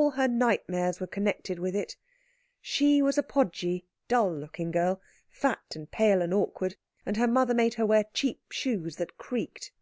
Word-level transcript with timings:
All 0.00 0.12
her 0.12 0.28
nightmares 0.28 1.00
were 1.00 1.08
connected 1.08 1.58
with 1.58 1.74
it. 1.74 1.96
She 2.60 3.02
was 3.02 3.18
a 3.18 3.22
podgy, 3.24 3.84
dull 4.06 4.32
looking 4.32 4.70
girl, 4.70 5.00
fat 5.28 5.74
and 5.74 5.90
pale 5.90 6.22
and 6.22 6.32
awkward, 6.32 6.76
and 7.04 7.16
her 7.16 7.26
mother 7.26 7.52
made 7.52 7.74
her 7.74 7.84
wear 7.84 8.04
cheap 8.14 8.52
shoes 8.52 8.94
that 8.94 9.18
creaked. 9.18 9.72